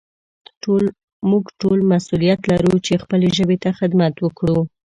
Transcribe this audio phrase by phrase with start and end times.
[1.29, 4.59] موږ ټول مسؤليت لرو چې خپلې ژبې ته خدمت وکړو.